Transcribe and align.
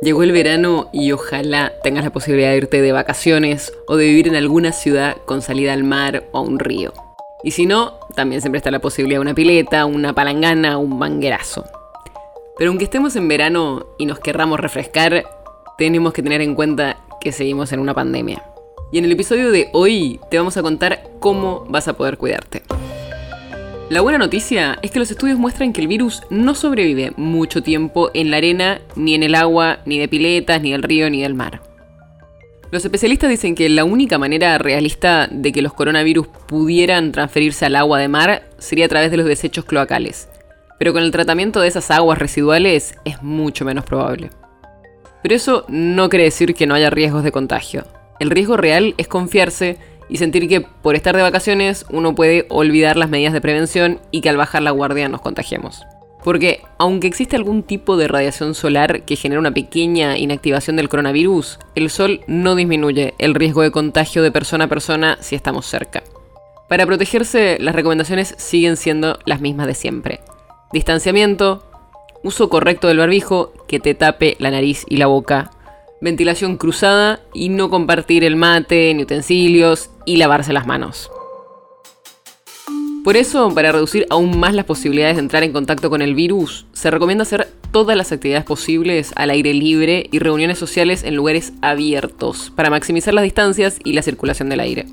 Llegó 0.00 0.22
el 0.22 0.30
verano 0.30 0.90
y 0.92 1.10
ojalá 1.10 1.72
tengas 1.82 2.04
la 2.04 2.12
posibilidad 2.12 2.50
de 2.50 2.58
irte 2.58 2.80
de 2.80 2.92
vacaciones 2.92 3.72
o 3.88 3.96
de 3.96 4.06
vivir 4.06 4.28
en 4.28 4.36
alguna 4.36 4.70
ciudad 4.70 5.16
con 5.24 5.42
salida 5.42 5.72
al 5.72 5.82
mar 5.82 6.28
o 6.30 6.38
a 6.38 6.40
un 6.40 6.60
río. 6.60 6.92
Y 7.42 7.50
si 7.50 7.66
no, 7.66 7.98
también 8.14 8.40
siempre 8.40 8.58
está 8.58 8.70
la 8.70 8.78
posibilidad 8.78 9.18
de 9.18 9.22
una 9.22 9.34
pileta, 9.34 9.86
una 9.86 10.12
palangana 10.12 10.78
o 10.78 10.82
un 10.82 10.98
manguerazo. 10.98 11.64
Pero 12.56 12.70
aunque 12.70 12.84
estemos 12.84 13.16
en 13.16 13.26
verano 13.26 13.86
y 13.98 14.06
nos 14.06 14.20
querramos 14.20 14.60
refrescar, 14.60 15.24
tenemos 15.76 16.12
que 16.12 16.22
tener 16.22 16.42
en 16.42 16.54
cuenta 16.54 16.98
que 17.20 17.32
seguimos 17.32 17.72
en 17.72 17.80
una 17.80 17.94
pandemia. 17.94 18.44
Y 18.92 18.98
en 18.98 19.04
el 19.04 19.12
episodio 19.12 19.50
de 19.50 19.68
hoy 19.72 20.20
te 20.30 20.38
vamos 20.38 20.56
a 20.56 20.62
contar 20.62 21.10
cómo 21.18 21.64
vas 21.68 21.88
a 21.88 21.94
poder 21.94 22.18
cuidarte. 22.18 22.62
La 23.90 24.02
buena 24.02 24.18
noticia 24.18 24.78
es 24.82 24.90
que 24.90 24.98
los 24.98 25.10
estudios 25.10 25.38
muestran 25.38 25.72
que 25.72 25.80
el 25.80 25.88
virus 25.88 26.22
no 26.28 26.54
sobrevive 26.54 27.14
mucho 27.16 27.62
tiempo 27.62 28.10
en 28.12 28.30
la 28.30 28.36
arena, 28.36 28.82
ni 28.96 29.14
en 29.14 29.22
el 29.22 29.34
agua, 29.34 29.78
ni 29.86 29.98
de 29.98 30.08
piletas, 30.08 30.60
ni 30.60 30.72
del 30.72 30.82
río, 30.82 31.08
ni 31.08 31.22
del 31.22 31.32
mar. 31.32 31.62
Los 32.70 32.84
especialistas 32.84 33.30
dicen 33.30 33.54
que 33.54 33.66
la 33.70 33.84
única 33.84 34.18
manera 34.18 34.58
realista 34.58 35.26
de 35.30 35.52
que 35.52 35.62
los 35.62 35.72
coronavirus 35.72 36.26
pudieran 36.26 37.12
transferirse 37.12 37.64
al 37.64 37.76
agua 37.76 37.98
de 37.98 38.08
mar 38.08 38.50
sería 38.58 38.84
a 38.84 38.90
través 38.90 39.10
de 39.10 39.16
los 39.16 39.24
desechos 39.24 39.64
cloacales, 39.64 40.28
pero 40.78 40.92
con 40.92 41.02
el 41.02 41.10
tratamiento 41.10 41.60
de 41.60 41.68
esas 41.68 41.90
aguas 41.90 42.18
residuales 42.18 42.94
es 43.06 43.22
mucho 43.22 43.64
menos 43.64 43.86
probable. 43.86 44.28
Pero 45.22 45.34
eso 45.34 45.64
no 45.68 46.10
quiere 46.10 46.26
decir 46.26 46.54
que 46.54 46.66
no 46.66 46.74
haya 46.74 46.90
riesgos 46.90 47.24
de 47.24 47.32
contagio. 47.32 47.86
El 48.20 48.28
riesgo 48.28 48.58
real 48.58 48.94
es 48.98 49.08
confiarse 49.08 49.78
y 50.08 50.16
sentir 50.16 50.48
que 50.48 50.60
por 50.60 50.94
estar 50.94 51.16
de 51.16 51.22
vacaciones 51.22 51.86
uno 51.90 52.14
puede 52.14 52.46
olvidar 52.48 52.96
las 52.96 53.10
medidas 53.10 53.32
de 53.32 53.40
prevención 53.40 54.00
y 54.10 54.20
que 54.20 54.28
al 54.28 54.36
bajar 54.36 54.62
la 54.62 54.70
guardia 54.70 55.08
nos 55.08 55.20
contagiemos. 55.20 55.84
Porque 56.24 56.62
aunque 56.78 57.06
existe 57.06 57.36
algún 57.36 57.62
tipo 57.62 57.96
de 57.96 58.08
radiación 58.08 58.54
solar 58.54 59.02
que 59.02 59.16
genera 59.16 59.40
una 59.40 59.54
pequeña 59.54 60.18
inactivación 60.18 60.76
del 60.76 60.88
coronavirus, 60.88 61.58
el 61.74 61.90
sol 61.90 62.20
no 62.26 62.54
disminuye 62.54 63.14
el 63.18 63.34
riesgo 63.34 63.62
de 63.62 63.70
contagio 63.70 64.22
de 64.22 64.32
persona 64.32 64.64
a 64.64 64.68
persona 64.68 65.18
si 65.20 65.36
estamos 65.36 65.66
cerca. 65.66 66.02
Para 66.68 66.84
protegerse, 66.86 67.56
las 67.60 67.74
recomendaciones 67.74 68.34
siguen 68.36 68.76
siendo 68.76 69.18
las 69.24 69.40
mismas 69.40 69.66
de 69.66 69.74
siempre. 69.74 70.20
Distanciamiento, 70.72 71.64
uso 72.22 72.50
correcto 72.50 72.88
del 72.88 72.98
barbijo, 72.98 73.52
que 73.66 73.80
te 73.80 73.94
tape 73.94 74.36
la 74.38 74.50
nariz 74.50 74.84
y 74.86 74.98
la 74.98 75.06
boca, 75.06 75.50
ventilación 76.00 76.56
cruzada 76.56 77.20
y 77.34 77.48
no 77.48 77.70
compartir 77.70 78.24
el 78.24 78.36
mate 78.36 78.92
ni 78.94 79.02
utensilios 79.02 79.90
y 80.04 80.16
lavarse 80.16 80.52
las 80.52 80.66
manos. 80.66 81.10
Por 83.04 83.16
eso, 83.16 83.54
para 83.54 83.72
reducir 83.72 84.06
aún 84.10 84.38
más 84.38 84.54
las 84.54 84.66
posibilidades 84.66 85.16
de 85.16 85.22
entrar 85.22 85.42
en 85.42 85.52
contacto 85.52 85.88
con 85.88 86.02
el 86.02 86.14
virus, 86.14 86.66
se 86.72 86.90
recomienda 86.90 87.22
hacer 87.22 87.48
todas 87.70 87.96
las 87.96 88.12
actividades 88.12 88.44
posibles 88.44 89.12
al 89.16 89.30
aire 89.30 89.54
libre 89.54 90.08
y 90.12 90.18
reuniones 90.18 90.58
sociales 90.58 91.04
en 91.04 91.14
lugares 91.16 91.52
abiertos, 91.62 92.52
para 92.54 92.70
maximizar 92.70 93.14
las 93.14 93.24
distancias 93.24 93.78
y 93.82 93.94
la 93.94 94.02
circulación 94.02 94.48
del 94.48 94.60
aire. 94.60 94.86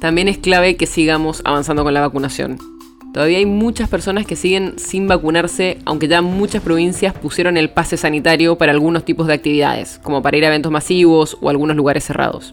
También 0.00 0.28
es 0.28 0.38
clave 0.38 0.76
que 0.76 0.86
sigamos 0.86 1.42
avanzando 1.44 1.84
con 1.84 1.92
la 1.92 2.00
vacunación. 2.00 2.77
Todavía 3.12 3.38
hay 3.38 3.46
muchas 3.46 3.88
personas 3.88 4.26
que 4.26 4.36
siguen 4.36 4.74
sin 4.78 5.08
vacunarse, 5.08 5.78
aunque 5.86 6.08
ya 6.08 6.20
muchas 6.20 6.62
provincias 6.62 7.14
pusieron 7.14 7.56
el 7.56 7.70
pase 7.70 7.96
sanitario 7.96 8.58
para 8.58 8.72
algunos 8.72 9.04
tipos 9.04 9.26
de 9.26 9.34
actividades, 9.34 9.98
como 10.02 10.22
para 10.22 10.36
ir 10.36 10.44
a 10.44 10.48
eventos 10.48 10.70
masivos 10.70 11.38
o 11.40 11.48
algunos 11.48 11.76
lugares 11.76 12.04
cerrados. 12.04 12.52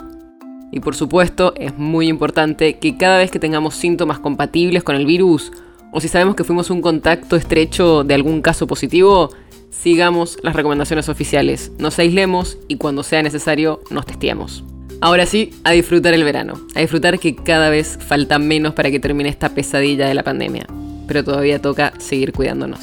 Y 0.71 0.79
por 0.79 0.95
supuesto, 0.95 1.53
es 1.57 1.77
muy 1.77 2.07
importante 2.07 2.79
que 2.79 2.97
cada 2.97 3.17
vez 3.17 3.31
que 3.31 3.39
tengamos 3.39 3.75
síntomas 3.75 4.19
compatibles 4.19 4.83
con 4.83 4.95
el 4.95 5.05
virus, 5.05 5.51
o 5.91 5.99
si 5.99 6.07
sabemos 6.07 6.35
que 6.35 6.43
fuimos 6.43 6.69
un 6.69 6.81
contacto 6.81 7.35
estrecho 7.35 8.03
de 8.03 8.13
algún 8.13 8.41
caso 8.41 8.65
positivo, 8.65 9.29
sigamos 9.69 10.37
las 10.41 10.55
recomendaciones 10.55 11.09
oficiales, 11.09 11.71
nos 11.77 11.99
aislemos 11.99 12.57
y 12.67 12.77
cuando 12.77 13.03
sea 13.03 13.21
necesario 13.21 13.81
nos 13.89 14.05
testeemos. 14.05 14.63
Ahora 15.01 15.25
sí, 15.25 15.51
a 15.63 15.71
disfrutar 15.71 16.13
el 16.13 16.23
verano, 16.23 16.53
a 16.73 16.79
disfrutar 16.79 17.19
que 17.19 17.35
cada 17.35 17.69
vez 17.69 17.97
falta 17.99 18.39
menos 18.39 18.73
para 18.73 18.91
que 18.91 18.99
termine 18.99 19.29
esta 19.29 19.49
pesadilla 19.49 20.07
de 20.07 20.13
la 20.13 20.23
pandemia, 20.23 20.67
pero 21.07 21.23
todavía 21.23 21.61
toca 21.61 21.93
seguir 21.99 22.31
cuidándonos. 22.31 22.79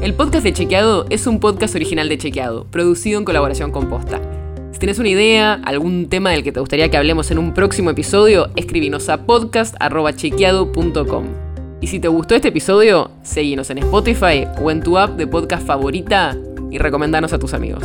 El 0.00 0.14
podcast 0.14 0.44
de 0.44 0.52
Chequeado 0.52 1.06
es 1.08 1.26
un 1.26 1.40
podcast 1.40 1.74
original 1.74 2.08
de 2.08 2.18
Chequeado, 2.18 2.66
producido 2.70 3.18
en 3.18 3.24
colaboración 3.24 3.72
con 3.72 3.88
Posta. 3.88 4.20
Si 4.72 4.78
tienes 4.78 4.98
una 4.98 5.08
idea, 5.08 5.54
algún 5.64 6.08
tema 6.08 6.30
del 6.30 6.42
que 6.42 6.52
te 6.52 6.60
gustaría 6.60 6.90
que 6.90 6.96
hablemos 6.96 7.30
en 7.30 7.38
un 7.38 7.54
próximo 7.54 7.90
episodio, 7.90 8.50
escríbenos 8.54 9.08
a 9.08 9.24
podcast.chequeado.com. 9.24 11.24
Y 11.80 11.86
si 11.86 12.00
te 12.00 12.08
gustó 12.08 12.34
este 12.34 12.48
episodio, 12.48 13.10
seguinos 13.22 13.70
en 13.70 13.78
Spotify 13.78 14.46
o 14.60 14.70
en 14.70 14.82
tu 14.82 14.98
app 14.98 15.16
de 15.16 15.26
podcast 15.26 15.66
favorita 15.66 16.36
y 16.70 16.78
recomendanos 16.78 17.32
a 17.32 17.38
tus 17.38 17.54
amigos. 17.54 17.84